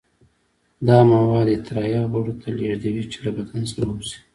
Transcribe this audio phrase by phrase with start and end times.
[0.87, 4.19] دا مواد اطراحیه غړو ته لیږدوي چې له بدن څخه ووځي.